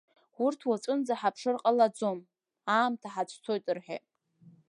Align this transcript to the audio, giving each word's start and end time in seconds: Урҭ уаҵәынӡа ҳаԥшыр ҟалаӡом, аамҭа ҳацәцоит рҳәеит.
Урҭ 0.43 0.59
уаҵәынӡа 0.69 1.15
ҳаԥшыр 1.19 1.55
ҟалаӡом, 1.63 2.19
аамҭа 2.75 3.07
ҳацәцоит 3.13 3.65
рҳәеит. 3.77 4.05